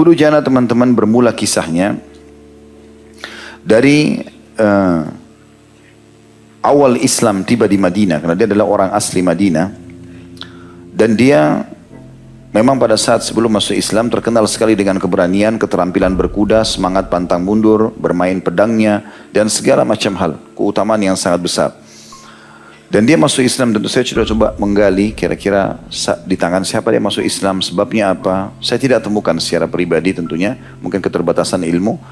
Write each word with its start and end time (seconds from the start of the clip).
Abu 0.00 0.16
Dujana 0.16 0.40
teman-teman 0.40 0.96
bermula 0.96 1.28
kisahnya 1.28 2.00
dari 3.60 4.24
uh, 4.56 5.04
awal 6.64 6.96
Islam 7.04 7.44
tiba 7.44 7.68
di 7.68 7.76
Madinah 7.76 8.16
karena 8.24 8.32
dia 8.32 8.48
adalah 8.48 8.64
orang 8.64 8.90
asli 8.96 9.20
Madinah 9.20 9.68
dan 10.96 11.20
dia 11.20 11.68
memang 12.48 12.80
pada 12.80 12.96
saat 12.96 13.28
sebelum 13.28 13.52
masuk 13.52 13.76
Islam 13.76 14.08
terkenal 14.08 14.48
sekali 14.48 14.72
dengan 14.72 14.96
keberanian, 14.96 15.60
keterampilan 15.60 16.16
berkuda, 16.16 16.64
semangat 16.64 17.12
pantang 17.12 17.44
mundur, 17.44 17.92
bermain 17.92 18.40
pedangnya 18.40 19.04
dan 19.36 19.52
segala 19.52 19.84
macam 19.84 20.16
hal, 20.16 20.40
keutamaan 20.56 21.12
yang 21.12 21.16
sangat 21.20 21.44
besar. 21.44 21.76
Dan 22.90 23.06
dia 23.06 23.14
masuk 23.14 23.46
Islam 23.46 23.70
tentu 23.70 23.86
saya 23.86 24.02
sudah 24.02 24.26
coba 24.26 24.46
menggali 24.58 25.14
kira-kira 25.14 25.78
di 26.26 26.34
tangan 26.34 26.66
siapa 26.66 26.90
dia 26.90 26.98
masuk 26.98 27.22
Islam, 27.22 27.62
sebabnya 27.62 28.18
apa. 28.18 28.50
Saya 28.58 28.82
tidak 28.82 29.06
temukan 29.06 29.38
secara 29.38 29.70
pribadi 29.70 30.10
tentunya, 30.10 30.58
mungkin 30.82 30.98
keterbatasan 30.98 31.62
ilmu. 31.62 32.02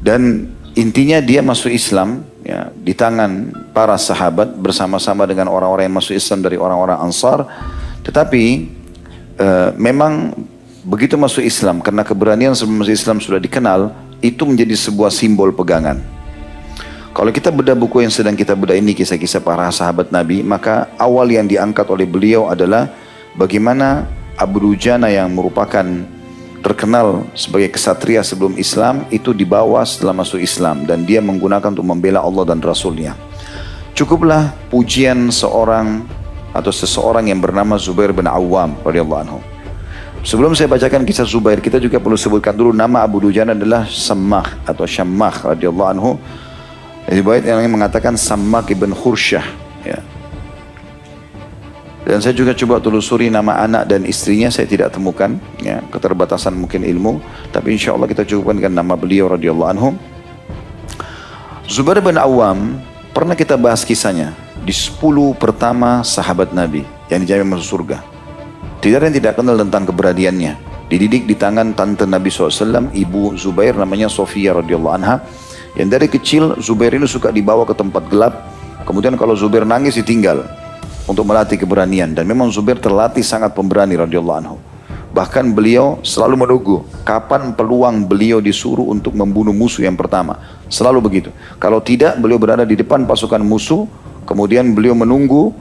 Dan 0.00 0.48
intinya 0.72 1.20
dia 1.20 1.44
masuk 1.44 1.68
Islam 1.68 2.24
ya, 2.40 2.72
di 2.72 2.96
tangan 2.96 3.52
para 3.76 4.00
sahabat 4.00 4.56
bersama-sama 4.56 5.28
dengan 5.28 5.52
orang-orang 5.52 5.92
yang 5.92 6.00
masuk 6.00 6.16
Islam 6.16 6.40
dari 6.40 6.56
orang-orang 6.56 6.96
Ansar. 7.04 7.44
Tetapi 8.00 8.44
e, 9.36 9.46
memang 9.76 10.32
begitu 10.88 11.20
masuk 11.20 11.44
Islam 11.44 11.84
karena 11.84 12.00
keberanian 12.00 12.56
sebelum 12.56 12.80
masuk 12.80 12.96
Islam 12.96 13.20
sudah 13.20 13.36
dikenal, 13.36 13.92
itu 14.24 14.40
menjadi 14.48 14.72
sebuah 14.72 15.12
simbol 15.12 15.52
pegangan. 15.52 16.00
Kalau 17.18 17.34
kita 17.34 17.50
bedah 17.50 17.74
buku 17.74 18.06
yang 18.06 18.14
sedang 18.14 18.38
kita 18.38 18.54
bedah 18.54 18.78
ini 18.78 18.94
kisah-kisah 18.94 19.42
para 19.42 19.66
sahabat 19.74 20.14
Nabi, 20.14 20.38
maka 20.46 20.86
awal 21.02 21.26
yang 21.26 21.50
diangkat 21.50 21.82
oleh 21.90 22.06
beliau 22.06 22.46
adalah 22.46 22.94
bagaimana 23.34 24.06
Abu 24.38 24.62
Dujana 24.62 25.10
yang 25.10 25.34
merupakan 25.34 25.82
terkenal 26.62 27.26
sebagai 27.34 27.74
kesatria 27.74 28.22
sebelum 28.22 28.54
Islam 28.54 29.02
itu 29.10 29.34
dibawa 29.34 29.82
setelah 29.82 30.14
masuk 30.14 30.38
Islam 30.38 30.86
dan 30.86 31.02
dia 31.02 31.18
menggunakan 31.18 31.74
untuk 31.74 31.90
membela 31.90 32.22
Allah 32.22 32.54
dan 32.54 32.62
Rasulnya. 32.62 33.18
Cukuplah 33.98 34.54
pujian 34.70 35.34
seorang 35.34 36.06
atau 36.54 36.70
seseorang 36.70 37.34
yang 37.34 37.42
bernama 37.42 37.82
Zubair 37.82 38.14
bin 38.14 38.30
Awam 38.30 38.78
radhiyallahu 38.86 39.22
anhu. 39.26 39.42
Sebelum 40.22 40.54
saya 40.54 40.70
bacakan 40.70 41.02
kisah 41.02 41.26
Zubair, 41.26 41.58
kita 41.58 41.82
juga 41.82 41.98
perlu 41.98 42.14
sebutkan 42.14 42.54
dulu 42.54 42.70
nama 42.70 43.02
Abu 43.02 43.26
Dujana 43.26 43.58
adalah 43.58 43.90
Sammah 43.90 44.62
atau 44.70 44.86
Syammah 44.86 45.50
radhiyallahu 45.50 45.90
anhu 45.98 46.14
Riwayat 47.08 47.48
yang 47.48 47.64
mengatakan 47.72 48.20
Sammak 48.20 48.68
ibn 48.68 48.92
Khursyah. 48.92 49.46
Ya. 49.80 50.04
Dan 52.04 52.20
saya 52.20 52.36
juga 52.36 52.52
coba 52.52 52.80
telusuri 52.84 53.32
nama 53.32 53.64
anak 53.64 53.88
dan 53.88 54.04
istrinya 54.04 54.52
saya 54.52 54.68
tidak 54.68 54.92
temukan. 54.92 55.40
Ya, 55.64 55.80
keterbatasan 55.88 56.52
mungkin 56.52 56.84
ilmu. 56.84 57.20
Tapi 57.48 57.80
insya 57.80 57.96
Allah 57.96 58.12
kita 58.12 58.28
cukupkan 58.28 58.60
dengan 58.60 58.84
nama 58.84 58.92
beliau 58.92 59.32
radhiyallahu 59.32 59.70
anhu. 59.72 59.96
Zubair 61.64 62.04
bin 62.04 62.20
Awam 62.20 62.80
pernah 63.16 63.32
kita 63.32 63.56
bahas 63.56 63.88
kisahnya 63.88 64.36
di 64.64 64.72
10 64.72 65.00
pertama 65.36 66.04
sahabat 66.04 66.52
Nabi 66.52 66.84
yang 67.08 67.24
dijamin 67.24 67.56
masuk 67.56 67.80
surga. 67.80 68.04
Tidak 68.84 68.96
ada 69.00 69.08
yang 69.08 69.16
tidak 69.16 69.32
kenal 69.40 69.56
tentang 69.56 69.88
keberadiannya. 69.88 70.52
Dididik 70.88 71.28
di 71.28 71.36
tangan 71.36 71.76
tante 71.76 72.08
Nabi 72.08 72.32
SAW, 72.32 72.88
ibu 72.96 73.36
Zubair 73.36 73.76
namanya 73.76 74.08
Sofia 74.08 74.56
radhiyallahu 74.56 74.96
anha 74.96 75.20
yang 75.76 75.92
dari 75.92 76.08
kecil 76.08 76.56
Zubair 76.62 76.96
ini 76.96 77.04
suka 77.04 77.28
dibawa 77.28 77.68
ke 77.68 77.74
tempat 77.76 78.08
gelap. 78.08 78.34
Kemudian 78.88 79.18
kalau 79.20 79.36
Zubair 79.36 79.68
nangis 79.68 80.00
ditinggal 80.00 80.48
untuk 81.08 81.24
melatih 81.24 81.60
keberanian. 81.60 82.12
Dan 82.16 82.24
memang 82.28 82.48
Zubair 82.48 82.80
terlatih 82.80 83.24
sangat 83.24 83.56
pemberani 83.56 83.96
radhiyallahu 83.96 84.38
anhu. 84.38 84.56
Bahkan 85.08 85.56
beliau 85.56 85.98
selalu 86.04 86.44
menunggu 86.44 86.76
kapan 87.02 87.56
peluang 87.56 88.04
beliau 88.04 88.44
disuruh 88.44 88.92
untuk 88.92 89.16
membunuh 89.16 89.56
musuh 89.56 89.88
yang 89.88 89.96
pertama. 89.96 90.36
Selalu 90.68 90.98
begitu. 91.00 91.30
Kalau 91.56 91.80
tidak 91.80 92.20
beliau 92.20 92.36
berada 92.36 92.62
di 92.68 92.76
depan 92.76 93.08
pasukan 93.08 93.40
musuh. 93.40 93.88
Kemudian 94.28 94.76
beliau 94.76 94.92
menunggu 94.92 95.56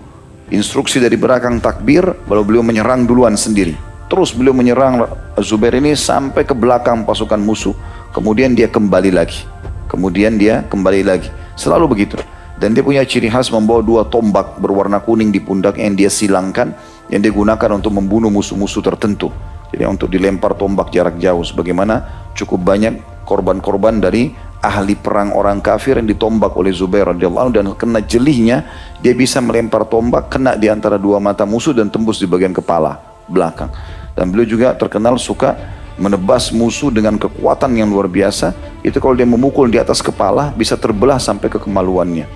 instruksi 0.52 1.00
dari 1.00 1.16
belakang 1.16 1.64
takbir. 1.64 2.04
Lalu 2.28 2.44
beliau 2.44 2.64
menyerang 2.64 3.08
duluan 3.08 3.40
sendiri. 3.40 3.74
Terus 4.08 4.36
beliau 4.36 4.56
menyerang 4.56 5.04
Zubair 5.40 5.80
ini 5.80 5.96
sampai 5.96 6.44
ke 6.44 6.56
belakang 6.56 7.08
pasukan 7.08 7.40
musuh. 7.40 7.76
Kemudian 8.12 8.56
dia 8.56 8.68
kembali 8.68 9.16
lagi. 9.16 9.48
Kemudian 9.88 10.36
dia 10.36 10.64
kembali 10.68 11.02
lagi. 11.08 11.32
Selalu 11.56 11.98
begitu. 11.98 12.20
Dan 12.58 12.74
dia 12.74 12.82
punya 12.82 13.06
ciri 13.08 13.30
khas 13.32 13.50
membawa 13.54 13.82
dua 13.82 14.04
tombak 14.06 14.58
berwarna 14.60 15.00
kuning 15.00 15.32
di 15.32 15.40
pundak 15.40 15.80
yang 15.80 15.96
dia 15.96 16.12
silangkan. 16.12 16.76
Yang 17.08 17.32
digunakan 17.32 17.70
untuk 17.72 17.96
membunuh 17.96 18.28
musuh-musuh 18.28 18.84
tertentu. 18.84 19.32
Jadi 19.72 19.84
untuk 19.88 20.12
dilempar 20.12 20.56
tombak 20.60 20.92
jarak 20.92 21.16
jauh. 21.20 21.44
Sebagaimana 21.44 22.28
cukup 22.36 22.64
banyak 22.64 23.00
korban-korban 23.28 24.00
dari 24.00 24.32
ahli 24.64 24.98
perang 24.98 25.36
orang 25.36 25.62
kafir 25.62 26.00
yang 26.00 26.10
ditombak 26.10 26.56
oleh 26.58 26.74
Zubair 26.74 27.08
radhiyallahu 27.14 27.50
dan 27.54 27.66
kena 27.78 28.02
jelihnya 28.02 28.66
dia 29.04 29.14
bisa 29.14 29.38
melempar 29.38 29.86
tombak 29.86 30.34
kena 30.34 30.58
di 30.58 30.66
antara 30.66 30.98
dua 30.98 31.22
mata 31.22 31.46
musuh 31.46 31.76
dan 31.76 31.94
tembus 31.94 32.18
di 32.18 32.26
bagian 32.26 32.56
kepala 32.56 32.98
belakang. 33.30 33.70
Dan 34.18 34.34
beliau 34.34 34.50
juga 34.50 34.74
terkenal 34.74 35.22
suka 35.22 35.77
menebas 35.98 36.54
musuh 36.54 36.94
dengan 36.94 37.18
kekuatan 37.18 37.74
yang 37.74 37.90
luar 37.90 38.06
biasa, 38.10 38.54
itu 38.86 38.98
kalau 39.02 39.18
dia 39.18 39.26
memukul 39.26 39.68
di 39.68 39.82
atas 39.82 40.00
kepala 40.00 40.54
bisa 40.54 40.78
terbelah 40.78 41.18
sampai 41.18 41.50
ke 41.50 41.58
kemaluannya. 41.58 42.30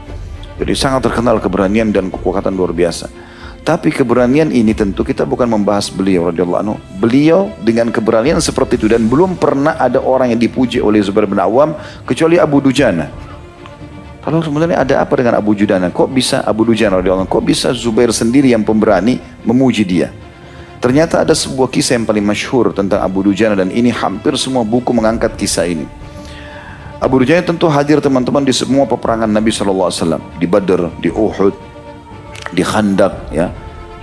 Jadi 0.62 0.74
sangat 0.78 1.10
terkenal 1.10 1.42
keberanian 1.42 1.90
dan 1.90 2.14
kekuatan 2.14 2.54
luar 2.54 2.74
biasa. 2.74 3.10
Tapi 3.62 3.94
keberanian 3.94 4.50
ini 4.50 4.74
tentu 4.74 5.06
kita 5.06 5.22
bukan 5.22 5.46
membahas 5.46 5.94
beliau 5.94 6.34
radhiyallahu 6.34 6.62
anhu. 6.66 6.76
Beliau 6.98 7.54
dengan 7.62 7.94
keberanian 7.94 8.42
seperti 8.42 8.82
itu 8.82 8.90
dan 8.90 9.06
belum 9.06 9.38
pernah 9.38 9.78
ada 9.78 10.02
orang 10.02 10.34
yang 10.34 10.42
dipuji 10.42 10.82
oleh 10.82 10.98
Zubair 11.06 11.30
bin 11.30 11.38
Awam 11.38 11.78
kecuali 12.10 12.42
Abu 12.42 12.58
Dujana. 12.58 13.06
Kalau 14.22 14.42
sebenarnya 14.42 14.82
ada 14.82 15.02
apa 15.02 15.14
dengan 15.18 15.38
Abu 15.38 15.54
Dujana? 15.54 15.94
Kok 15.94 16.10
bisa 16.10 16.42
Abu 16.42 16.66
Dujana 16.66 17.02
radhiyallahu 17.02 17.26
anhu? 17.26 17.34
Kok 17.38 17.46
bisa 17.46 17.70
Zubair 17.74 18.10
sendiri 18.10 18.50
yang 18.50 18.66
pemberani 18.66 19.22
memuji 19.46 19.86
dia? 19.86 20.10
Ternyata 20.82 21.22
ada 21.22 21.38
sebuah 21.38 21.70
kisah 21.70 21.94
yang 21.94 22.10
paling 22.10 22.26
masyhur 22.26 22.74
tentang 22.74 23.06
Abu 23.06 23.22
Dujana 23.22 23.54
dan 23.54 23.70
ini 23.70 23.94
hampir 23.94 24.34
semua 24.34 24.66
buku 24.66 24.90
mengangkat 24.90 25.38
kisah 25.38 25.70
ini. 25.70 25.86
Abu 26.98 27.22
Dujana 27.22 27.46
tentu 27.46 27.70
hadir 27.70 28.02
teman-teman 28.02 28.42
di 28.42 28.50
semua 28.50 28.90
peperangan 28.90 29.30
Nabi 29.30 29.54
SAW. 29.54 30.18
Di 30.42 30.50
Badr, 30.50 30.90
di 30.98 31.14
Uhud, 31.14 31.54
di 32.50 32.66
Khandak, 32.66 33.30
ya, 33.30 33.54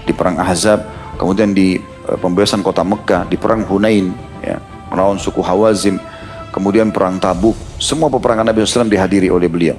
di 0.06 0.14
perang 0.14 0.38
Ahzab, 0.38 0.86
kemudian 1.18 1.50
di 1.50 1.82
uh, 2.06 2.14
pembebasan 2.14 2.62
kota 2.62 2.86
Mekah, 2.86 3.26
di 3.26 3.34
perang 3.34 3.66
Hunain, 3.66 4.14
ya, 4.38 4.62
melawan 4.94 5.18
suku 5.18 5.42
Hawazim, 5.42 5.98
kemudian 6.54 6.94
perang 6.94 7.18
Tabuk. 7.18 7.58
Semua 7.82 8.06
peperangan 8.06 8.46
Nabi 8.46 8.62
SAW 8.62 8.86
dihadiri 8.86 9.34
oleh 9.34 9.50
beliau. 9.50 9.74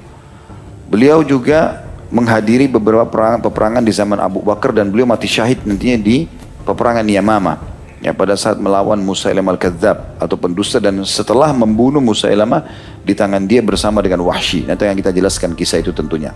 Beliau 0.92 1.24
juga 1.24 1.80
menghadiri 2.12 2.68
beberapa 2.68 3.08
peperangan, 3.08 3.40
peperangan 3.40 3.84
di 3.88 3.94
zaman 3.96 4.20
Abu 4.20 4.44
Bakar 4.44 4.76
dan 4.76 4.92
beliau 4.92 5.08
mati 5.08 5.32
syahid 5.32 5.64
nantinya 5.64 5.96
di 5.96 6.28
peperangan 6.64 7.06
Yamama 7.08 7.60
ya 8.00 8.16
pada 8.16 8.36
saat 8.40 8.56
melawan 8.60 9.00
Musailamah 9.00 9.60
al-Kadzab 9.60 10.20
atau 10.20 10.36
pendusta 10.40 10.80
dan 10.80 11.04
setelah 11.04 11.52
membunuh 11.52 12.00
Musailamah 12.00 12.64
di 13.04 13.12
tangan 13.16 13.44
dia 13.44 13.60
bersama 13.60 14.00
dengan 14.00 14.24
Wahsy. 14.24 14.68
Nanti 14.68 14.88
yang 14.88 15.00
kita 15.00 15.12
jelaskan 15.12 15.56
kisah 15.56 15.84
itu 15.84 15.92
tentunya. 15.92 16.32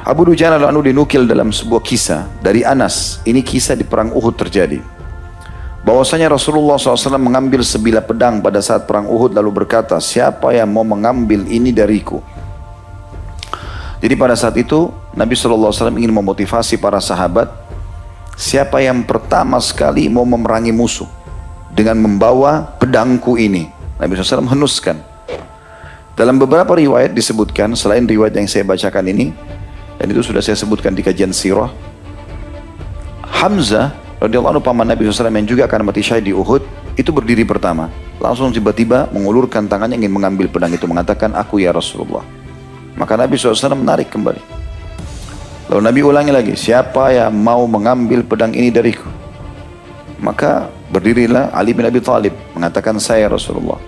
Abu 0.00 0.26
Dujana 0.26 0.56
lalu 0.56 0.90
dinukil 0.90 1.28
dalam 1.28 1.52
sebuah 1.52 1.84
kisah 1.84 2.26
dari 2.40 2.64
Anas. 2.64 3.20
Ini 3.22 3.44
kisah 3.44 3.76
di 3.76 3.84
perang 3.84 4.10
Uhud 4.10 4.34
terjadi. 4.34 4.80
Bahwasanya 5.80 6.28
Rasulullah 6.28 6.76
SAW 6.76 7.16
mengambil 7.16 7.64
sebilah 7.64 8.04
pedang 8.04 8.44
pada 8.44 8.60
saat 8.60 8.84
perang 8.84 9.08
Uhud 9.08 9.32
lalu 9.32 9.64
berkata, 9.64 9.96
siapa 9.96 10.52
yang 10.52 10.68
mau 10.68 10.84
mengambil 10.84 11.44
ini 11.48 11.72
dariku? 11.72 12.20
Jadi 14.00 14.16
pada 14.16 14.32
saat 14.32 14.56
itu 14.56 14.88
Nabi 15.12 15.36
SAW 15.36 15.72
ingin 15.96 16.12
memotivasi 16.12 16.80
para 16.80 17.00
sahabat 17.00 17.52
Siapa 18.40 18.80
yang 18.80 19.04
pertama 19.04 19.60
sekali 19.60 20.08
mau 20.08 20.24
memerangi 20.24 20.72
musuh 20.72 21.04
dengan 21.76 22.00
membawa 22.00 22.72
pedangku 22.80 23.36
ini. 23.36 23.68
Nabi 24.00 24.16
SAW 24.16 24.48
menuskan. 24.48 24.96
Dalam 26.16 26.40
beberapa 26.40 26.72
riwayat 26.72 27.12
disebutkan, 27.12 27.76
selain 27.76 28.08
riwayat 28.08 28.32
yang 28.32 28.48
saya 28.48 28.64
bacakan 28.64 29.12
ini, 29.12 29.36
dan 30.00 30.08
itu 30.08 30.24
sudah 30.24 30.40
saya 30.40 30.56
sebutkan 30.56 30.96
di 30.96 31.04
kajian 31.04 31.36
sirah, 31.36 31.68
Hamzah 33.28 33.92
radhiyallahu 34.24 34.56
anhu 34.56 34.64
paman 34.64 34.88
Nabi 34.88 35.04
SAW 35.04 35.28
yang 35.36 35.44
juga 35.44 35.68
akan 35.68 35.92
mati 35.92 36.00
syahid 36.00 36.24
di 36.24 36.32
Uhud, 36.32 36.64
itu 36.96 37.12
berdiri 37.12 37.44
pertama. 37.44 37.92
Langsung 38.16 38.56
tiba-tiba 38.56 39.12
mengulurkan 39.12 39.68
tangannya 39.68 40.00
ingin 40.00 40.16
mengambil 40.16 40.48
pedang 40.48 40.72
itu, 40.72 40.88
mengatakan, 40.88 41.36
aku 41.36 41.60
ya 41.60 41.76
Rasulullah. 41.76 42.24
Maka 42.96 43.20
Nabi 43.20 43.36
SAW 43.36 43.76
menarik 43.76 44.08
kembali. 44.08 44.59
Lalu 45.70 45.86
Nabi 45.86 46.00
ulangi 46.02 46.32
lagi, 46.34 46.54
siapa 46.58 47.14
yang 47.14 47.30
mau 47.30 47.62
mengambil 47.70 48.26
pedang 48.26 48.50
ini 48.50 48.74
dariku? 48.74 49.06
Maka 50.18 50.66
berdirilah 50.90 51.54
Ali 51.54 51.70
bin 51.70 51.86
Abi 51.86 52.02
Thalib 52.02 52.34
mengatakan 52.58 52.98
saya 52.98 53.30
Rasulullah. 53.30 53.78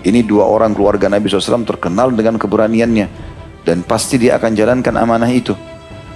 Ini 0.00 0.24
dua 0.24 0.48
orang 0.48 0.72
keluarga 0.72 1.12
Nabi 1.12 1.28
SAW 1.28 1.68
terkenal 1.68 2.08
dengan 2.16 2.40
keberaniannya 2.40 3.06
dan 3.68 3.84
pasti 3.84 4.16
dia 4.16 4.40
akan 4.40 4.56
jalankan 4.56 4.96
amanah 4.96 5.28
itu. 5.28 5.52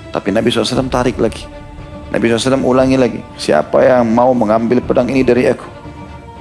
Tapi 0.09 0.33
Nabi 0.33 0.49
SAW 0.49 0.89
tarik 0.89 1.21
lagi. 1.21 1.45
Nabi 2.09 2.25
SAW 2.33 2.65
ulangi 2.65 2.97
lagi, 2.97 3.21
siapa 3.37 3.77
yang 3.85 4.09
mau 4.09 4.33
mengambil 4.33 4.81
pedang 4.81 5.13
ini 5.13 5.21
dari 5.21 5.53
aku? 5.53 5.69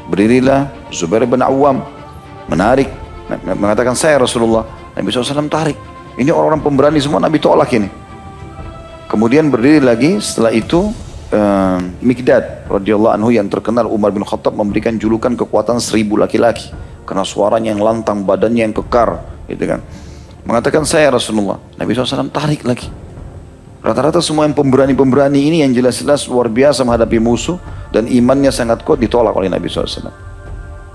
Berdirilah 0.08 0.72
Zubair 0.88 1.28
bin 1.28 1.44
Awam 1.44 1.84
menarik 2.48 2.88
mengatakan 3.44 3.92
saya 3.92 4.24
Rasulullah. 4.24 4.64
Nabi 4.96 5.12
SAW 5.12 5.52
tarik. 5.52 5.76
Ini 6.16 6.32
orang-orang 6.32 6.64
pemberani 6.64 7.04
semua 7.04 7.20
Nabi 7.20 7.44
tolak 7.44 7.76
ini. 7.76 8.08
Kemudian 9.10 9.50
berdiri 9.50 9.82
lagi 9.82 10.22
setelah 10.22 10.54
itu 10.54 10.94
uh, 11.34 11.82
Mikdad 12.06 12.70
radhiyallahu 12.70 13.14
anhu 13.18 13.34
yang 13.34 13.50
terkenal 13.50 13.90
Umar 13.90 14.14
bin 14.14 14.22
Khattab 14.22 14.54
memberikan 14.54 15.02
julukan 15.02 15.34
kekuatan 15.34 15.82
seribu 15.82 16.14
laki-laki 16.14 16.70
karena 17.10 17.26
suaranya 17.26 17.74
yang 17.74 17.82
lantang, 17.82 18.22
badannya 18.22 18.70
yang 18.70 18.76
kekar, 18.78 19.18
gitu 19.50 19.66
kan. 19.66 19.82
Mengatakan 20.46 20.86
saya 20.86 21.10
Rasulullah. 21.10 21.58
Nabi 21.74 21.98
SAW 21.98 22.30
tarik 22.30 22.62
lagi. 22.62 22.86
Rata-rata 23.82 24.22
semua 24.22 24.46
yang 24.46 24.54
pemberani-pemberani 24.54 25.42
ini 25.42 25.58
yang 25.66 25.74
jelas-jelas 25.74 26.30
luar 26.30 26.46
biasa 26.54 26.86
menghadapi 26.86 27.18
musuh 27.18 27.58
dan 27.90 28.06
imannya 28.06 28.54
sangat 28.54 28.86
kuat 28.86 29.02
ditolak 29.02 29.34
oleh 29.34 29.50
Nabi 29.50 29.66
SAW. 29.66 30.14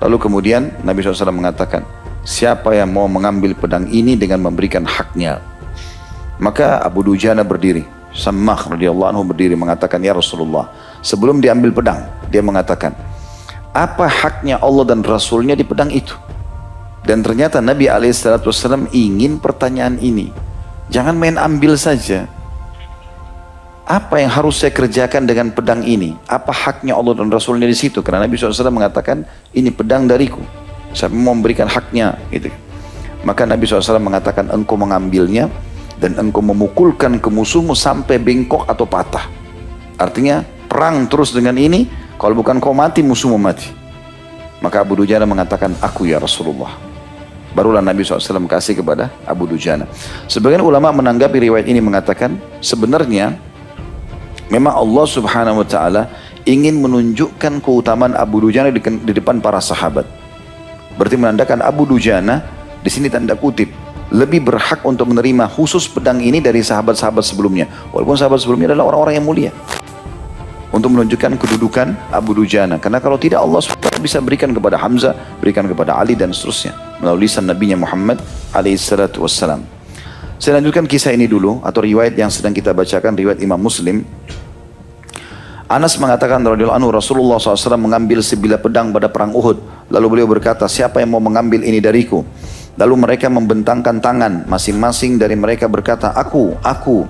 Lalu 0.07 0.17
kemudian 0.23 0.71
Nabi 0.87 1.03
SAW 1.03 1.35
mengatakan, 1.35 1.83
siapa 2.23 2.79
yang 2.79 2.95
mau 2.95 3.11
mengambil 3.11 3.59
pedang 3.59 3.91
ini 3.91 4.15
dengan 4.15 4.39
memberikan 4.39 4.87
haknya? 4.87 5.43
Maka 6.39 6.79
Abu 6.79 7.03
Dujana 7.03 7.43
berdiri. 7.43 7.94
Sammah 8.15 8.71
radhiyallahu 8.79 9.11
anhu 9.11 9.27
berdiri 9.27 9.59
mengatakan, 9.59 9.99
Ya 9.99 10.15
Rasulullah, 10.15 10.71
sebelum 11.03 11.43
diambil 11.43 11.75
pedang, 11.75 12.01
dia 12.31 12.41
mengatakan, 12.41 12.95
apa 13.75 14.07
haknya 14.07 14.63
Allah 14.63 14.87
dan 14.87 15.03
Rasulnya 15.03 15.59
di 15.59 15.67
pedang 15.67 15.91
itu? 15.91 16.15
Dan 17.03 17.27
ternyata 17.27 17.59
Nabi 17.59 17.91
SAW 17.91 18.89
ingin 18.95 19.43
pertanyaan 19.43 19.99
ini. 19.99 20.31
Jangan 20.89 21.19
main 21.19 21.37
ambil 21.37 21.75
saja. 21.75 22.31
Apa 23.85 24.23
yang 24.23 24.33
harus 24.33 24.63
saya 24.63 24.73
kerjakan 24.73 25.29
dengan 25.29 25.53
pedang 25.53 25.85
ini? 25.85 26.17
Apa 26.25 26.55
haknya 26.55 26.97
Allah 26.97 27.13
dan 27.19 27.29
Rasulnya 27.29 27.69
di 27.69 27.77
situ? 27.77 28.01
Karena 28.01 28.25
Nabi 28.25 28.41
SAW 28.41 28.73
mengatakan, 28.73 29.29
ini 29.53 29.69
pedang 29.69 30.09
dariku. 30.09 30.41
Saya 30.97 31.13
mau 31.13 31.37
memberikan 31.37 31.69
haknya. 31.69 32.17
Gitu. 32.33 32.49
Maka 33.27 33.45
Nabi 33.45 33.69
SAW 33.69 34.01
mengatakan, 34.01 34.49
engkau 34.49 34.81
mengambilnya, 34.81 35.53
dan 36.05 36.21
engkau 36.21 36.45
memukulkan 36.45 37.17
ke 37.17 37.33
musuhmu 37.33 37.73
sampai 37.73 38.21
bengkok 38.21 38.69
atau 38.69 38.85
patah. 38.85 39.25
Artinya 39.97 40.45
perang 40.69 41.09
terus 41.09 41.33
dengan 41.33 41.57
ini, 41.57 41.89
kalau 42.21 42.37
bukan 42.37 42.61
kau 42.61 42.77
mati, 42.77 43.01
musuhmu 43.01 43.41
mati. 43.41 43.73
Maka 44.61 44.85
Abu 44.85 45.01
Dujana 45.01 45.25
mengatakan, 45.25 45.73
aku 45.81 46.05
ya 46.05 46.21
Rasulullah. 46.21 46.77
Barulah 47.57 47.81
Nabi 47.81 48.05
SAW 48.05 48.45
kasih 48.45 48.85
kepada 48.85 49.17
Abu 49.25 49.49
Dujana. 49.49 49.89
Sebagian 50.29 50.61
ulama 50.61 50.93
menanggapi 50.93 51.41
riwayat 51.49 51.65
ini 51.73 51.81
mengatakan, 51.81 52.37
sebenarnya 52.61 53.41
memang 54.53 54.77
Allah 54.77 55.07
Subhanahu 55.09 55.65
Wa 55.65 55.69
Taala 55.73 56.03
ingin 56.45 56.85
menunjukkan 56.85 57.65
keutamaan 57.65 58.13
Abu 58.13 58.45
Dujana 58.45 58.69
di, 58.69 58.85
di 58.85 59.13
depan 59.17 59.41
para 59.41 59.57
sahabat. 59.57 60.05
Berarti 61.01 61.17
menandakan 61.17 61.65
Abu 61.65 61.89
Dujana 61.89 62.45
di 62.85 62.93
sini 62.93 63.09
tanda 63.09 63.33
kutip 63.33 63.84
lebih 64.13 64.45
berhak 64.45 64.85
untuk 64.85 65.09
menerima 65.09 65.49
khusus 65.49 65.89
pedang 65.89 66.21
ini 66.21 66.43
dari 66.43 66.61
sahabat-sahabat 66.61 67.25
sebelumnya. 67.25 67.71
Walaupun 67.95 68.17
sahabat 68.19 68.43
sebelumnya 68.43 68.75
adalah 68.75 68.93
orang-orang 68.93 69.15
yang 69.17 69.27
mulia. 69.27 69.51
Untuk 70.75 70.91
menunjukkan 70.91 71.39
kedudukan 71.39 72.11
Abu 72.11 72.35
Dujana. 72.35 72.83
Karena 72.83 72.99
kalau 72.99 73.15
tidak 73.15 73.41
Allah 73.41 73.63
SWT 73.63 74.03
bisa 74.03 74.19
berikan 74.19 74.51
kepada 74.51 74.75
Hamzah, 74.75 75.15
berikan 75.39 75.71
kepada 75.71 75.95
Ali 75.95 76.19
dan 76.19 76.35
seterusnya. 76.35 76.75
Melalui 76.99 77.31
lisan 77.31 77.47
Nabi 77.47 77.71
Muhammad 77.79 78.19
alaihissalatu 78.51 79.23
wassalam. 79.23 79.63
Saya 80.43 80.59
lanjutkan 80.59 80.85
kisah 80.91 81.15
ini 81.15 81.31
dulu 81.31 81.63
atau 81.63 81.79
riwayat 81.79 82.19
yang 82.19 82.29
sedang 82.29 82.51
kita 82.51 82.75
bacakan 82.75 83.15
riwayat 83.15 83.39
Imam 83.39 83.57
Muslim. 83.57 84.03
Anas 85.65 85.97
mengatakan 85.97 86.45
radhiyallahu 86.45 86.77
anhu 86.77 86.91
Rasulullah 86.93 87.41
SAW 87.41 87.81
mengambil 87.81 88.21
sebilah 88.21 88.61
pedang 88.61 88.93
pada 88.93 89.09
perang 89.09 89.33
Uhud. 89.33 89.89
Lalu 89.89 90.07
beliau 90.11 90.29
berkata, 90.29 90.69
siapa 90.69 91.01
yang 91.01 91.17
mau 91.17 91.23
mengambil 91.23 91.65
ini 91.65 91.81
dariku? 91.81 92.27
Lalu 92.75 92.95
mereka 92.99 93.31
membentangkan 93.31 94.03
tangan, 94.03 94.51
masing-masing 94.51 95.15
dari 95.15 95.39
mereka 95.39 95.71
berkata, 95.71 96.11
aku, 96.11 96.59
aku. 96.59 97.07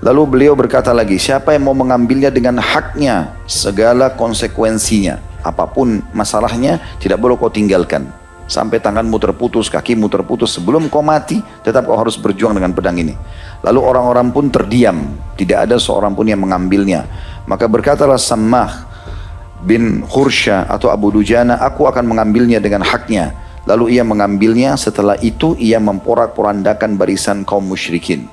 Lalu 0.00 0.22
beliau 0.24 0.52
berkata 0.56 0.92
lagi, 0.92 1.20
siapa 1.20 1.52
yang 1.52 1.68
mau 1.68 1.76
mengambilnya 1.76 2.32
dengan 2.32 2.60
haknya, 2.60 3.36
segala 3.44 4.12
konsekuensinya. 4.12 5.20
Apa 5.44 5.68
pun 5.68 6.00
masalahnya, 6.16 6.80
tidak 7.00 7.20
boleh 7.20 7.36
kau 7.36 7.52
tinggalkan. 7.52 8.08
Sampai 8.46 8.78
tanganmu 8.78 9.18
terputus, 9.18 9.66
kakimu 9.68 10.06
terputus, 10.08 10.56
sebelum 10.56 10.88
kau 10.88 11.04
mati, 11.04 11.44
tetap 11.60 11.84
kau 11.84 11.98
harus 11.98 12.16
berjuang 12.16 12.56
dengan 12.56 12.72
pedang 12.72 12.96
ini. 12.96 13.12
Lalu 13.64 13.80
orang-orang 13.82 14.32
pun 14.32 14.48
terdiam, 14.48 15.12
tidak 15.36 15.68
ada 15.68 15.76
seorang 15.76 16.16
pun 16.16 16.24
yang 16.24 16.40
mengambilnya. 16.40 17.04
Maka 17.44 17.68
berkatalah 17.68 18.16
Sammah 18.16 18.86
bin 19.60 20.04
Khursya 20.06 20.70
atau 20.70 20.88
Abu 20.88 21.12
Dujana, 21.12 21.60
aku 21.60 21.84
akan 21.84 22.04
mengambilnya 22.06 22.62
dengan 22.62 22.86
haknya. 22.86 23.45
Lalu 23.66 23.98
ia 23.98 24.06
mengambilnya, 24.06 24.78
setelah 24.78 25.18
itu 25.18 25.58
ia 25.58 25.82
memporak-porandakan 25.82 26.94
barisan 26.94 27.42
kaum 27.42 27.66
musyrikin. 27.66 28.30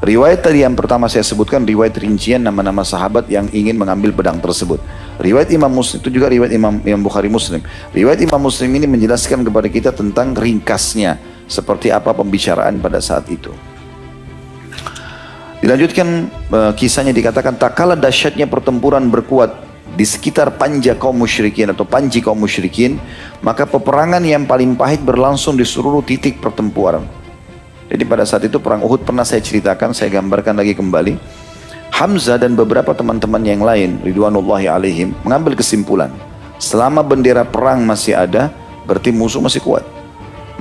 Riwayat 0.00 0.40
tadi 0.40 0.64
yang 0.64 0.72
pertama 0.72 1.12
saya 1.12 1.20
sebutkan 1.20 1.60
riwayat 1.60 1.92
rincian 2.00 2.40
nama-nama 2.40 2.80
sahabat 2.80 3.28
yang 3.28 3.44
ingin 3.52 3.76
mengambil 3.76 4.16
pedang 4.16 4.40
tersebut. 4.40 4.80
Riwayat 5.20 5.52
Imam 5.52 5.68
Muslim 5.68 6.00
itu 6.00 6.08
juga 6.08 6.32
riwayat 6.32 6.52
Imam, 6.56 6.80
Imam 6.88 7.04
Bukhari 7.04 7.28
Muslim. 7.28 7.60
Riwayat 7.92 8.24
Imam 8.24 8.40
Muslim 8.40 8.72
ini 8.80 8.88
menjelaskan 8.88 9.44
kepada 9.44 9.68
kita 9.68 9.92
tentang 9.92 10.32
ringkasnya 10.32 11.20
seperti 11.44 11.92
apa 11.92 12.16
pembicaraan 12.16 12.80
pada 12.80 12.96
saat 12.96 13.28
itu. 13.28 13.52
Dilanjutkan 15.60 16.32
uh, 16.48 16.72
kisahnya 16.72 17.12
dikatakan 17.12 17.60
tak 17.60 17.76
kalah 17.76 18.00
dahsyatnya 18.00 18.48
pertempuran 18.48 19.12
berkuat 19.12 19.69
di 19.94 20.04
sekitar 20.06 20.54
panja 20.54 20.94
kaum 20.94 21.18
musyrikin 21.18 21.74
atau 21.74 21.82
panji 21.82 22.22
kaum 22.22 22.38
musyrikin, 22.38 22.98
maka 23.42 23.66
peperangan 23.66 24.22
yang 24.22 24.46
paling 24.46 24.78
pahit 24.78 25.02
berlangsung 25.02 25.58
di 25.58 25.66
seluruh 25.66 26.02
titik 26.06 26.38
pertempuran. 26.38 27.02
Jadi 27.90 28.06
pada 28.06 28.22
saat 28.22 28.46
itu 28.46 28.62
perang 28.62 28.86
Uhud 28.86 29.02
pernah 29.02 29.26
saya 29.26 29.42
ceritakan, 29.42 29.90
saya 29.90 30.14
gambarkan 30.14 30.54
lagi 30.54 30.78
kembali. 30.78 31.18
Hamzah 31.90 32.38
dan 32.38 32.54
beberapa 32.54 32.94
teman-teman 32.94 33.42
yang 33.42 33.66
lain, 33.66 33.98
Ridwanullahi 34.06 34.70
alaihim, 34.70 35.10
mengambil 35.26 35.58
kesimpulan. 35.58 36.14
Selama 36.62 37.02
bendera 37.02 37.42
perang 37.42 37.82
masih 37.82 38.14
ada, 38.14 38.54
berarti 38.86 39.10
musuh 39.10 39.42
masih 39.42 39.58
kuat. 39.58 39.82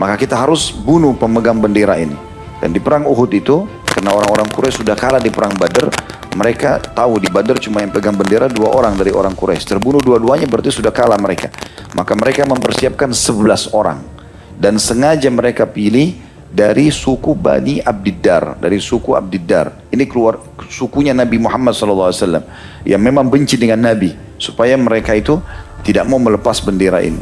Maka 0.01 0.17
kita 0.17 0.33
harus 0.33 0.73
bunuh 0.73 1.13
pemegang 1.13 1.61
bendera 1.61 2.01
ini. 2.01 2.17
Dan 2.59 2.73
di 2.73 2.81
perang 2.81 3.05
Uhud 3.05 3.29
itu, 3.29 3.69
karena 3.85 4.09
orang-orang 4.09 4.49
Quraisy 4.49 4.81
sudah 4.81 4.97
kalah 4.97 5.21
di 5.21 5.29
perang 5.29 5.53
Badar, 5.53 5.93
mereka 6.37 6.77
tahu 6.77 7.17
di 7.17 7.25
Badar 7.25 7.57
cuma 7.57 7.81
yang 7.81 7.89
pegang 7.89 8.13
bendera 8.13 8.45
dua 8.45 8.69
orang 8.69 8.93
dari 8.93 9.09
orang 9.09 9.33
Quraisy. 9.33 9.65
Terbunuh 9.65 9.97
dua-duanya 9.97 10.45
berarti 10.45 10.69
sudah 10.69 10.93
kalah 10.93 11.17
mereka. 11.17 11.49
Maka 11.97 12.13
mereka 12.13 12.45
mempersiapkan 12.45 13.09
sebelas 13.17 13.73
orang. 13.73 14.05
Dan 14.53 14.77
sengaja 14.77 15.25
mereka 15.33 15.65
pilih 15.65 16.13
dari 16.53 16.93
suku 16.93 17.33
Bani 17.33 17.81
Abdiddar. 17.81 18.61
Dari 18.61 18.77
suku 18.77 19.17
Abdiddar. 19.17 19.89
Ini 19.89 20.05
keluar 20.05 20.37
sukunya 20.69 21.17
Nabi 21.17 21.41
Muhammad 21.41 21.73
SAW. 21.73 22.45
Yang 22.85 23.01
memang 23.01 23.25
benci 23.25 23.57
dengan 23.57 23.81
Nabi. 23.81 24.13
Supaya 24.37 24.77
mereka 24.77 25.17
itu 25.17 25.41
tidak 25.81 26.05
mau 26.05 26.21
melepas 26.21 26.61
bendera 26.61 27.01
ini. 27.01 27.19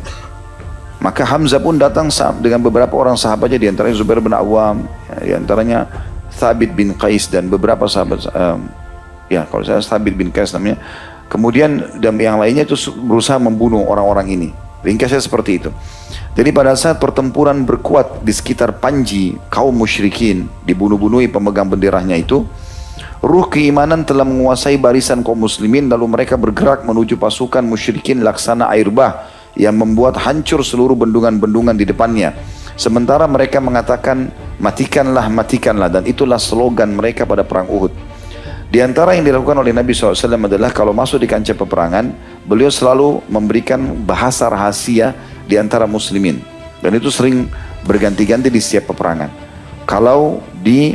Maka 1.00 1.24
Hamzah 1.24 1.62
pun 1.62 1.80
datang 1.80 2.12
dengan 2.44 2.60
beberapa 2.60 2.92
orang 3.00 3.16
sahabatnya. 3.16 3.56
Di 3.56 3.68
antaranya 3.72 3.96
Zubair 3.96 4.20
bin 4.20 4.36
Awam. 4.36 4.84
Di 5.24 5.32
antaranya 5.32 5.88
Thabit 6.38 6.76
bin 6.76 6.94
Qais 6.94 7.32
dan 7.32 7.50
beberapa 7.50 7.90
sahabat 7.90 8.30
um, 8.36 8.70
ya 9.28 9.48
kalau 9.48 9.64
saya 9.64 9.84
Sabit 9.84 10.16
bin 10.16 10.32
Qais 10.32 10.52
namanya 10.56 10.80
kemudian 11.28 12.00
dan 12.00 12.16
yang 12.20 12.40
lainnya 12.40 12.64
itu 12.64 12.76
berusaha 12.96 13.38
membunuh 13.40 13.84
orang-orang 13.84 14.28
ini 14.32 14.50
ringkasnya 14.84 15.20
seperti 15.20 15.60
itu 15.64 15.70
jadi 16.38 16.50
pada 16.54 16.78
saat 16.78 17.02
pertempuran 17.02 17.68
berkuat 17.68 18.24
di 18.24 18.32
sekitar 18.32 18.78
Panji 18.80 19.36
kaum 19.52 19.76
musyrikin 19.76 20.48
dibunuh-bunuhi 20.64 21.28
pemegang 21.28 21.68
benderanya 21.68 22.16
itu 22.16 22.48
Ruh 23.18 23.50
keimanan 23.50 24.06
telah 24.06 24.22
menguasai 24.22 24.78
barisan 24.78 25.26
kaum 25.26 25.42
muslimin 25.42 25.90
lalu 25.90 26.06
mereka 26.06 26.38
bergerak 26.38 26.86
menuju 26.86 27.18
pasukan 27.18 27.66
musyrikin 27.66 28.22
laksana 28.22 28.70
air 28.70 28.94
bah 28.94 29.26
yang 29.58 29.74
membuat 29.74 30.22
hancur 30.22 30.62
seluruh 30.62 30.94
bendungan-bendungan 30.94 31.74
di 31.74 31.86
depannya. 31.90 32.38
Sementara 32.78 33.26
mereka 33.26 33.58
mengatakan 33.58 34.30
matikanlah, 34.62 35.26
matikanlah 35.34 35.90
dan 35.90 36.06
itulah 36.06 36.38
slogan 36.38 36.94
mereka 36.94 37.26
pada 37.26 37.42
perang 37.42 37.66
Uhud. 37.66 37.90
Di 38.78 38.86
antara 38.86 39.18
yang 39.18 39.26
dilakukan 39.26 39.58
oleh 39.58 39.74
Nabi 39.74 39.90
SAW 39.90 40.14
adalah 40.38 40.70
kalau 40.70 40.94
masuk 40.94 41.18
di 41.18 41.26
kancah 41.26 41.58
peperangan, 41.58 42.14
beliau 42.46 42.70
selalu 42.70 43.26
memberikan 43.26 43.82
bahasa 44.06 44.46
rahasia 44.54 45.18
di 45.50 45.58
antara 45.58 45.90
muslimin. 45.90 46.38
Dan 46.78 46.94
itu 46.94 47.10
sering 47.10 47.50
berganti-ganti 47.90 48.54
di 48.54 48.62
setiap 48.62 48.94
peperangan. 48.94 49.34
Kalau 49.90 50.46
di 50.62 50.94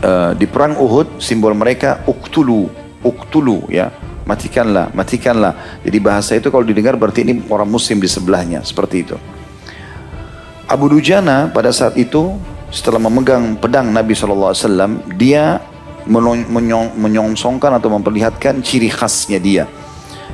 uh, 0.00 0.32
di 0.32 0.48
perang 0.48 0.80
Uhud, 0.80 1.20
simbol 1.20 1.52
mereka 1.52 2.00
uktulu, 2.08 2.72
uktulu 3.04 3.68
ya, 3.68 3.92
matikanlah, 4.24 4.88
matikanlah. 4.96 5.84
Jadi 5.84 5.98
bahasa 6.00 6.40
itu 6.40 6.48
kalau 6.48 6.64
didengar 6.64 6.96
berarti 6.96 7.28
ini 7.28 7.44
orang 7.52 7.68
muslim 7.68 8.00
di 8.00 8.08
sebelahnya, 8.08 8.64
seperti 8.64 9.04
itu. 9.04 9.20
Abu 10.64 10.88
Dujana 10.88 11.52
pada 11.52 11.76
saat 11.76 12.00
itu 12.00 12.40
setelah 12.72 13.04
memegang 13.04 13.60
pedang 13.60 13.92
Nabi 13.92 14.16
SAW, 14.16 14.56
dia 15.20 15.60
menyongsongkan 16.96 17.76
atau 17.76 17.88
memperlihatkan 17.92 18.62
ciri 18.64 18.88
khasnya 18.88 19.40
dia. 19.40 19.64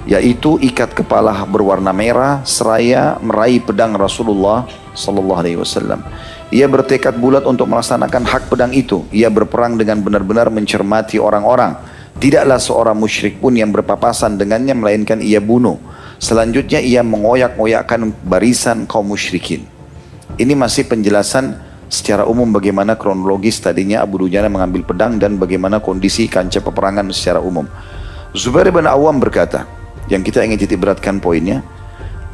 yaitu 0.07 0.55
ikat 0.63 0.95
kepala 0.95 1.43
berwarna 1.51 1.91
merah 1.91 2.41
seraya 2.47 3.19
meraih 3.19 3.59
pedang 3.59 3.99
Rasulullah 3.99 4.65
sallallahu 4.95 5.41
alaihi 5.43 5.59
wasallam. 5.59 6.01
Ia 6.55 6.71
bertekad 6.71 7.19
bulat 7.19 7.43
untuk 7.43 7.67
melaksanakan 7.67 8.23
hak 8.23 8.47
pedang 8.47 8.71
itu. 8.71 9.03
Ia 9.11 9.27
berperang 9.27 9.75
dengan 9.75 9.99
benar-benar 9.99 10.47
mencermati 10.47 11.19
orang-orang. 11.19 11.75
Tidaklah 12.23 12.63
seorang 12.63 12.97
musyrik 12.97 13.43
pun 13.43 13.53
yang 13.59 13.75
berpapasan 13.75 14.39
dengannya 14.39 14.73
melainkan 14.79 15.19
ia 15.19 15.43
bunuh. 15.43 15.77
Selanjutnya 16.23 16.81
ia 16.81 17.03
mengoyak-oyakkan 17.03 18.15
barisan 18.25 18.87
kaum 18.87 19.11
musyrikin. 19.11 19.67
Ini 20.39 20.55
masih 20.55 20.87
penjelasan 20.87 21.59
secara 21.87 22.27
umum 22.27 22.51
bagaimana 22.51 22.99
kronologis 22.99 23.63
tadinya 23.63 24.03
Abu 24.03 24.23
Dujana 24.23 24.51
mengambil 24.51 24.83
pedang 24.83 25.19
dan 25.19 25.39
bagaimana 25.39 25.79
kondisi 25.79 26.27
kancah 26.27 26.63
peperangan 26.63 27.09
secara 27.15 27.39
umum. 27.39 27.65
Zubair 28.37 28.69
bin 28.75 28.85
Awam 28.85 29.23
berkata, 29.23 29.65
yang 30.11 30.21
kita 30.23 30.45
ingin 30.45 30.61
titik 30.61 30.83
beratkan 30.83 31.23
poinnya, 31.23 31.65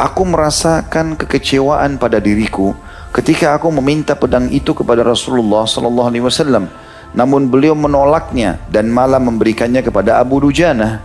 aku 0.00 0.26
merasakan 0.26 1.14
kekecewaan 1.14 1.96
pada 2.00 2.18
diriku 2.18 2.74
ketika 3.12 3.54
aku 3.54 3.68
meminta 3.70 4.16
pedang 4.16 4.48
itu 4.48 4.72
kepada 4.72 5.04
Rasulullah 5.04 5.68
sallallahu 5.68 6.08
alaihi 6.08 6.24
wasallam. 6.24 6.66
Namun 7.12 7.52
beliau 7.52 7.76
menolaknya 7.76 8.56
dan 8.72 8.88
malah 8.88 9.20
memberikannya 9.20 9.84
kepada 9.84 10.16
Abu 10.16 10.40
Dujana. 10.40 11.04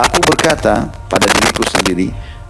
Aku 0.00 0.24
berkata 0.24 0.88
pada 1.04 1.28
diriku 1.28 1.62
sendiri 1.68 2.08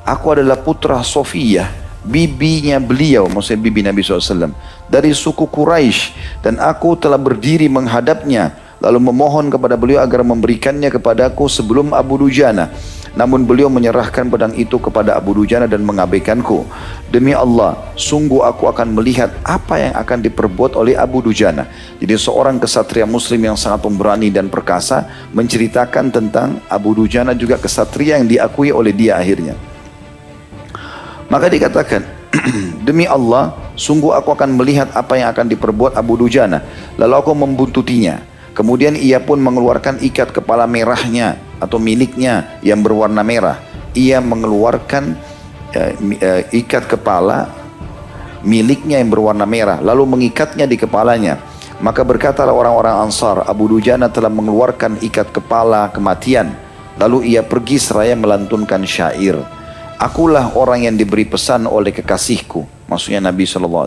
aku 0.08 0.40
adalah 0.40 0.56
putra 0.56 1.04
Sofiyah 1.04 1.68
bibinya 2.00 2.80
beliau 2.80 3.28
maksudnya 3.28 3.60
bibi 3.60 3.80
Nabi 3.84 4.00
SAW 4.00 4.56
dari 4.88 5.12
suku 5.12 5.46
Quraisy 5.48 6.16
dan 6.42 6.60
aku 6.60 6.96
telah 6.96 7.20
berdiri 7.20 7.68
menghadapnya 7.68 8.56
lalu 8.82 9.12
memohon 9.12 9.52
kepada 9.52 9.76
beliau 9.76 10.02
agar 10.02 10.24
memberikannya 10.24 10.88
kepadaku 10.88 11.46
sebelum 11.46 11.92
Abu 11.94 12.20
Dujana 12.20 12.72
namun 13.18 13.42
beliau 13.42 13.66
menyerahkan 13.66 14.30
pedang 14.30 14.54
itu 14.54 14.78
kepada 14.78 15.18
Abu 15.18 15.34
Dujana 15.34 15.66
dan 15.66 15.82
mengabaikanku. 15.82 16.62
Demi 17.10 17.34
Allah, 17.34 17.74
sungguh 17.98 18.46
aku 18.46 18.70
akan 18.70 18.94
melihat 18.94 19.34
apa 19.42 19.74
yang 19.74 19.94
akan 19.98 20.22
diperbuat 20.22 20.78
oleh 20.78 20.94
Abu 20.94 21.18
Dujana. 21.18 21.66
Jadi 21.98 22.14
seorang 22.14 22.62
kesatria 22.62 23.10
muslim 23.10 23.42
yang 23.42 23.58
sangat 23.58 23.82
pemberani 23.82 24.30
dan 24.30 24.46
perkasa 24.46 25.10
menceritakan 25.34 26.14
tentang 26.14 26.62
Abu 26.70 26.94
Dujana 26.94 27.34
juga 27.34 27.58
kesatria 27.58 28.22
yang 28.22 28.30
diakui 28.30 28.70
oleh 28.70 28.94
dia 28.94 29.18
akhirnya. 29.18 29.58
Maka 31.26 31.50
dikatakan, 31.50 32.06
demi 32.86 33.04
Allah, 33.10 33.50
sungguh 33.78 34.10
aku 34.18 34.34
akan 34.34 34.58
melihat 34.58 34.90
apa 34.98 35.14
yang 35.14 35.30
akan 35.30 35.46
diperbuat 35.46 35.94
Abu 35.94 36.18
Dujana. 36.18 36.60
Lalu 36.98 37.14
aku 37.14 37.32
membuntutinya. 37.32 38.18
Kemudian 38.52 38.98
ia 38.98 39.22
pun 39.22 39.38
mengeluarkan 39.38 40.02
ikat 40.02 40.34
kepala 40.34 40.66
merahnya 40.66 41.38
atau 41.62 41.78
miliknya 41.78 42.58
yang 42.66 42.82
berwarna 42.82 43.22
merah. 43.22 43.62
Ia 43.94 44.18
mengeluarkan 44.18 45.14
uh, 45.78 45.92
uh, 45.94 46.42
ikat 46.50 46.90
kepala 46.90 47.46
miliknya 48.42 48.98
yang 48.98 49.10
berwarna 49.10 49.46
merah 49.46 49.78
lalu 49.78 50.18
mengikatnya 50.18 50.66
di 50.66 50.74
kepalanya. 50.74 51.38
Maka 51.78 52.02
berkatalah 52.02 52.50
orang-orang 52.50 53.06
Ansar, 53.06 53.46
Abu 53.46 53.70
Dujana 53.70 54.10
telah 54.10 54.26
mengeluarkan 54.26 54.98
ikat 54.98 55.30
kepala 55.30 55.86
kematian. 55.94 56.50
Lalu 56.98 57.38
ia 57.38 57.46
pergi 57.46 57.78
seraya 57.78 58.18
melantunkan 58.18 58.82
syair. 58.82 59.38
Akulah 59.94 60.58
orang 60.58 60.90
yang 60.90 60.98
diberi 60.98 61.22
pesan 61.22 61.70
oleh 61.70 61.94
kekasihku. 61.94 62.77
Maksudnya 62.88 63.20
Nabi 63.20 63.44
SAW. 63.44 63.84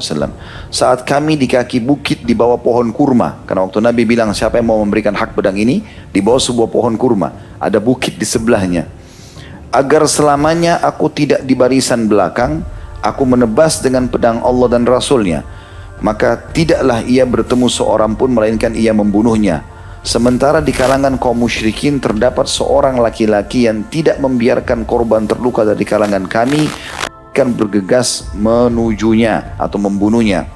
Saat 0.69 1.09
kami 1.09 1.33
di 1.33 1.49
kaki 1.49 1.81
bukit 1.81 2.21
di 2.21 2.37
bawah 2.37 2.61
pohon 2.61 2.93
kurma. 2.93 3.41
Karena 3.49 3.65
waktu 3.65 3.81
Nabi 3.81 4.05
bilang 4.05 4.29
siapa 4.29 4.61
yang 4.61 4.69
mau 4.69 4.77
memberikan 4.77 5.17
hak 5.17 5.33
pedang 5.33 5.57
ini. 5.57 5.81
Di 6.13 6.21
bawah 6.21 6.37
sebuah 6.37 6.69
pohon 6.69 6.93
kurma 7.01 7.57
ada 7.57 7.81
bukit 7.81 8.21
di 8.21 8.25
sebelahnya. 8.29 8.85
Agar 9.73 10.05
selamanya 10.05 10.77
aku 10.85 11.09
tidak 11.09 11.41
di 11.47 11.57
barisan 11.57 12.05
belakang, 12.05 12.61
aku 13.01 13.23
menebas 13.25 13.81
dengan 13.81 14.05
pedang 14.05 14.37
Allah 14.45 14.69
dan 14.69 14.85
Rasulnya. 14.85 15.41
Maka 16.05 16.37
tidaklah 16.53 17.01
ia 17.01 17.25
bertemu 17.25 17.73
seorang 17.73 18.13
pun 18.13 18.29
melainkan 18.37 18.77
ia 18.77 18.93
membunuhnya. 18.93 19.65
Sementara 20.01 20.61
di 20.61 20.73
kalangan 20.73 21.17
kaum 21.17 21.45
musyrikin 21.45 22.01
terdapat 22.01 22.49
seorang 22.49 22.97
laki-laki 22.97 23.69
yang 23.69 23.85
tidak 23.85 24.17
membiarkan 24.17 24.85
korban 24.85 25.29
terluka 25.29 25.61
dari 25.61 25.85
kalangan 25.85 26.25
kami 26.25 26.65
akan 27.31 27.55
bergegas 27.55 28.27
menujunya 28.35 29.55
atau 29.55 29.79
membunuhnya. 29.79 30.51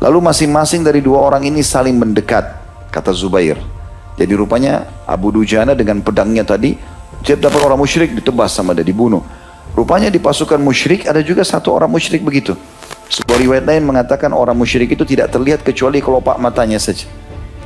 Lalu 0.00 0.24
masing-masing 0.24 0.80
dari 0.80 1.04
dua 1.04 1.20
orang 1.20 1.44
ini 1.44 1.60
saling 1.60 1.92
mendekat, 2.00 2.56
kata 2.88 3.12
Zubair. 3.12 3.60
Jadi 4.16 4.32
rupanya 4.32 4.88
Abu 5.04 5.28
Dujana 5.28 5.76
dengan 5.76 6.00
pedangnya 6.00 6.48
tadi, 6.48 6.80
setiap 7.20 7.52
dapat 7.52 7.60
orang 7.60 7.76
musyrik 7.76 8.16
ditebas 8.16 8.56
sama 8.56 8.72
dia, 8.72 8.88
dibunuh. 8.88 9.20
Rupanya 9.76 10.08
di 10.08 10.16
pasukan 10.16 10.56
musyrik 10.56 11.04
ada 11.04 11.20
juga 11.20 11.44
satu 11.44 11.76
orang 11.76 11.92
musyrik 11.92 12.24
begitu. 12.24 12.56
Sebuah 13.12 13.38
riwayat 13.44 13.64
lain 13.68 13.84
mengatakan 13.84 14.32
orang 14.32 14.56
musyrik 14.56 14.88
itu 14.88 15.04
tidak 15.04 15.28
terlihat 15.28 15.60
kecuali 15.60 16.00
kelopak 16.00 16.40
matanya 16.40 16.80
saja. 16.80 17.04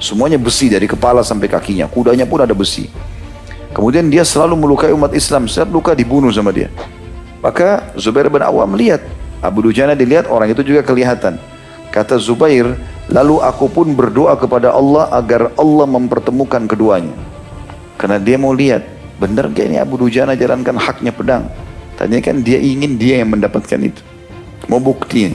Semuanya 0.02 0.37
besi 0.37 0.66
dari 0.66 0.90
kepala 0.90 1.22
sampai 1.22 1.46
kakinya. 1.46 1.87
Kudanya 1.87 2.26
pun 2.26 2.42
ada 2.42 2.52
besi. 2.58 2.90
Kemudian 3.70 4.11
dia 4.11 4.26
selalu 4.26 4.58
melukai 4.58 4.90
umat 4.90 5.14
Islam. 5.14 5.46
Setiap 5.46 5.70
luka 5.70 5.94
dibunuh 5.94 6.34
sama 6.34 6.50
dia. 6.50 6.68
Maka 7.42 7.92
Zubair 7.99 8.30
bin 8.30 8.40
Awam 8.40 8.72
melihat. 8.78 9.02
Abu 9.42 9.66
Dujana 9.66 9.99
dilihat 9.99 10.30
orang 10.30 10.54
itu 10.54 10.62
juga 10.62 10.87
kelihatan. 10.87 11.34
Kata 11.90 12.14
Zubair, 12.14 12.78
Lalu 13.11 13.42
aku 13.42 13.66
pun 13.66 13.90
berdoa 13.99 14.38
kepada 14.38 14.70
Allah 14.70 15.11
agar 15.11 15.50
Allah 15.58 15.87
mempertemukan 15.90 16.70
keduanya. 16.70 17.12
Karena 17.99 18.22
dia 18.22 18.38
mau 18.38 18.54
lihat, 18.54 18.87
benar 19.18 19.50
gak 19.50 19.66
ini 19.66 19.76
Abu 19.76 19.99
Dujana 19.99 20.38
jalankan 20.38 20.78
haknya 20.78 21.11
pedang? 21.11 21.44
Tanya 21.99 22.22
kan 22.22 22.40
dia 22.40 22.62
ingin 22.62 22.94
dia 22.94 23.20
yang 23.20 23.34
mendapatkan 23.34 23.78
itu. 23.82 24.00
Mau 24.70 24.78
bukti. 24.78 25.34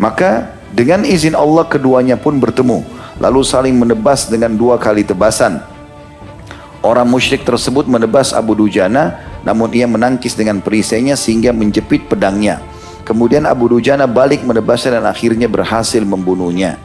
Maka 0.00 0.56
dengan 0.72 1.04
izin 1.04 1.36
Allah 1.36 1.68
keduanya 1.68 2.16
pun 2.16 2.40
bertemu. 2.40 2.80
Lalu 3.20 3.40
saling 3.44 3.76
menebas 3.76 4.32
dengan 4.32 4.56
dua 4.56 4.80
kali 4.80 5.04
tebasan. 5.04 5.60
Orang 6.80 7.12
musyrik 7.12 7.44
tersebut 7.44 7.84
menebas 7.84 8.32
Abu 8.32 8.56
Dujana, 8.56 9.20
namun 9.42 9.72
ia 9.72 9.88
menangkis 9.88 10.36
dengan 10.36 10.60
perisainya 10.60 11.16
sehingga 11.16 11.50
menjepit 11.54 12.06
pedangnya. 12.08 12.60
Kemudian 13.04 13.48
Abu 13.48 13.66
Dujana 13.66 14.06
balik 14.06 14.44
menebasnya 14.44 15.00
dan 15.00 15.04
akhirnya 15.08 15.50
berhasil 15.50 16.00
membunuhnya. 16.04 16.78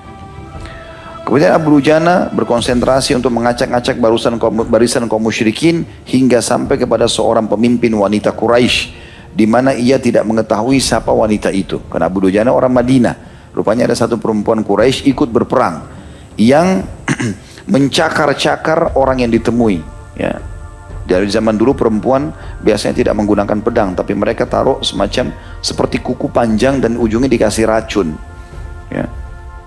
Kemudian 1.26 1.58
Abu 1.58 1.78
Dujana 1.78 2.30
berkonsentrasi 2.30 3.18
untuk 3.18 3.34
mengacak-acak 3.34 3.98
barisan 3.98 4.38
kaum, 4.38 4.62
barisan 4.70 5.10
kaum 5.10 5.26
musyrikin 5.26 5.82
hingga 6.06 6.38
sampai 6.38 6.78
kepada 6.78 7.10
seorang 7.10 7.50
pemimpin 7.50 7.90
wanita 7.98 8.30
Quraisy 8.30 8.94
di 9.36 9.44
mana 9.50 9.76
ia 9.76 10.00
tidak 10.00 10.24
mengetahui 10.24 10.80
siapa 10.80 11.12
wanita 11.12 11.52
itu. 11.52 11.82
Karena 11.92 12.08
Abu 12.08 12.24
Dujana 12.24 12.54
orang 12.54 12.72
Madinah. 12.72 13.16
Rupanya 13.56 13.88
ada 13.88 13.96
satu 13.98 14.20
perempuan 14.22 14.62
Quraisy 14.62 15.08
ikut 15.12 15.32
berperang 15.32 15.84
yang 16.40 16.84
mencakar-cakar 17.74 18.94
orang 18.94 19.26
yang 19.26 19.32
ditemui. 19.32 19.80
Ya, 20.16 20.40
dari 21.06 21.30
zaman 21.30 21.54
dulu 21.54 21.78
perempuan 21.78 22.34
biasanya 22.66 22.98
tidak 22.98 23.14
menggunakan 23.14 23.62
pedang, 23.62 23.94
tapi 23.94 24.18
mereka 24.18 24.50
taruh 24.50 24.82
semacam 24.82 25.30
seperti 25.62 26.02
kuku 26.02 26.34
panjang 26.34 26.82
dan 26.82 26.98
ujungnya 26.98 27.30
dikasih 27.30 27.70
racun. 27.70 28.18
Ya. 28.90 29.06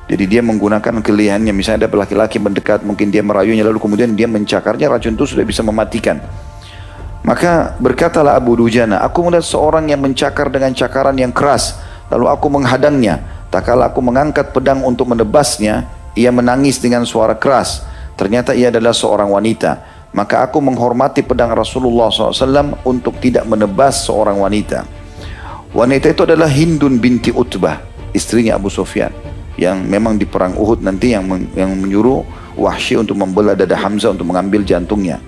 Jadi 0.09 0.25
dia 0.25 0.43
menggunakan 0.43 1.05
kelihayannya, 1.05 1.55
misalnya 1.55 1.87
ada 1.87 1.95
laki-laki 1.95 2.41
mendekat, 2.41 2.83
mungkin 2.83 3.13
dia 3.13 3.21
merayunya, 3.21 3.63
lalu 3.63 3.79
kemudian 3.79 4.17
dia 4.17 4.25
mencakarnya, 4.25 4.89
racun 4.89 5.15
itu 5.15 5.37
sudah 5.37 5.45
bisa 5.45 5.61
mematikan. 5.63 6.19
Maka 7.23 7.77
berkatalah 7.77 8.35
Abu 8.35 8.57
Dujana, 8.57 9.05
aku 9.05 9.29
melihat 9.29 9.45
seorang 9.45 9.93
yang 9.93 10.01
mencakar 10.01 10.49
dengan 10.49 10.73
cakaran 10.73 11.13
yang 11.15 11.31
keras, 11.31 11.77
lalu 12.09 12.25
aku 12.25 12.49
menghadangnya. 12.49 13.21
Tak 13.49 13.69
kala 13.69 13.93
aku 13.93 14.01
mengangkat 14.01 14.53
pedang 14.53 14.81
untuk 14.85 15.09
menebasnya, 15.13 15.89
ia 16.17 16.33
menangis 16.33 16.81
dengan 16.81 17.05
suara 17.05 17.37
keras. 17.37 17.85
Ternyata 18.17 18.57
ia 18.57 18.69
adalah 18.73 18.97
seorang 18.97 19.29
wanita. 19.31 19.88
Maka 20.17 20.49
aku 20.49 20.59
menghormati 20.65 21.21
pedang 21.21 21.53
Rasulullah 21.53 22.09
SAW 22.09 22.81
untuk 22.89 23.21
tidak 23.21 23.45
menebas 23.45 24.09
seorang 24.09 24.41
wanita. 24.41 24.89
Wanita 25.77 26.09
itu 26.09 26.25
adalah 26.25 26.49
Hindun 26.49 26.97
binti 26.97 27.29
Utbah, 27.29 27.77
istrinya 28.17 28.57
Abu 28.57 28.73
Sufyan. 28.73 29.13
Yang 29.61 29.85
memang 29.85 30.17
di 30.17 30.25
perang 30.25 30.57
Uhud 30.57 30.81
nanti 30.81 31.13
yang, 31.13 31.29
men 31.29 31.51
yang 31.53 31.77
menyuruh 31.77 32.25
Wahsy 32.59 32.99
untuk 32.99 33.15
membelah 33.21 33.55
dada 33.55 33.77
Hamzah 33.79 34.17
untuk 34.17 34.27
mengambil 34.27 34.65
jantungnya. 34.67 35.23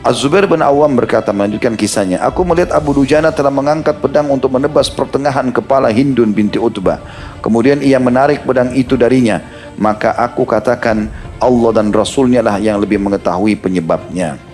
Az-Zubair 0.00 0.48
bin 0.48 0.64
Awam 0.64 0.96
berkata 0.96 1.28
melanjutkan 1.28 1.76
kisahnya, 1.76 2.24
Aku 2.24 2.40
melihat 2.40 2.72
Abu 2.72 2.96
Dujana 2.96 3.28
telah 3.36 3.52
mengangkat 3.52 4.00
pedang 4.00 4.32
untuk 4.32 4.48
menebas 4.48 4.88
pertengahan 4.88 5.52
kepala 5.52 5.92
Hindun 5.92 6.32
binti 6.32 6.56
Utbah. 6.56 6.96
Kemudian 7.44 7.84
ia 7.84 8.00
menarik 8.00 8.40
pedang 8.48 8.72
itu 8.72 8.96
darinya. 8.96 9.44
Maka 9.76 10.16
aku 10.16 10.48
katakan, 10.48 11.12
Allah 11.40 11.70
dan 11.72 11.88
Rasulnya 11.90 12.44
lah 12.44 12.60
yang 12.60 12.78
lebih 12.78 13.00
mengetahui 13.00 13.56
penyebabnya. 13.56 14.49